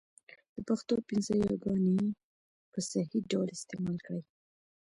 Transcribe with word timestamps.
د 0.53 0.57
پښتو 0.67 0.93
پنځه 1.09 1.33
یاګاني 1.45 1.93
ی، 2.05 2.05
ي، 2.05 2.09
ې، 2.09 2.09
ۍ، 2.13 2.13
ئ 2.13 2.15
په 2.71 2.79
صحيح 2.89 3.21
ډول 3.31 3.47
استعمال 3.51 3.97
کړئ! 4.05 4.23